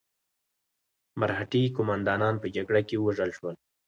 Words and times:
مرهټي 1.19 1.63
قوماندانان 1.75 2.35
په 2.39 2.47
جګړه 2.55 2.81
کې 2.87 2.95
ووژل 2.97 3.31
شول. 3.37 3.55